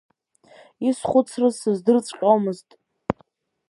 Исхәыцрыз 0.89 1.55
сыздырҵәҟьомызт. 1.61 2.69